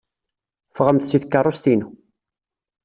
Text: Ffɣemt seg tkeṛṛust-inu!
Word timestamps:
Ffɣemt 0.69 1.07
seg 1.11 1.21
tkeṛṛust-inu! 1.23 1.87